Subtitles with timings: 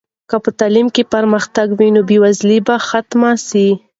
[0.29, 3.67] که په تعلیم کې پرمختګ وي نو بې وزلي به ختمه سي.